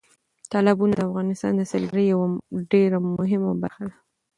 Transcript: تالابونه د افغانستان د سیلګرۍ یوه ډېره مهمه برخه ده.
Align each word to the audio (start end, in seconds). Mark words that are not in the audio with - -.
تالابونه 0.51 0.93
د 0.97 1.01
افغانستان 1.09 1.51
د 1.55 1.61
سیلګرۍ 1.71 2.05
یوه 2.13 2.25
ډېره 2.71 2.97
مهمه 3.19 3.51
برخه 3.63 3.83
ده. 3.89 3.95